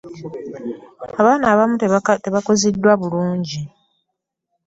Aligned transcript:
Abaana 1.19 1.45
abamu 1.53 1.75
tebakuziddwa 2.23 2.91
bulungi. 3.01 3.59